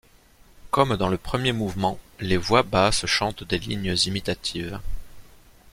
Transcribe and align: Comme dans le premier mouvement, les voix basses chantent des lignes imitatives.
Comme 0.71 0.97
dans 0.97 1.09
le 1.09 1.17
premier 1.19 1.51
mouvement, 1.51 1.99
les 2.19 2.37
voix 2.37 2.63
basses 2.63 3.05
chantent 3.05 3.43
des 3.43 3.59
lignes 3.59 3.93
imitatives. 4.07 4.79